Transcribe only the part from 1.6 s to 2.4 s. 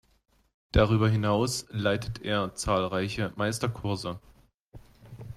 leitet